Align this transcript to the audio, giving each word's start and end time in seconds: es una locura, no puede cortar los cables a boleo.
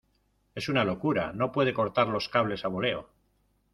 es 0.55 0.67
una 0.67 0.83
locura, 0.83 1.31
no 1.31 1.51
puede 1.51 1.75
cortar 1.75 2.07
los 2.07 2.27
cables 2.27 2.65
a 2.65 2.69
boleo. 2.69 3.07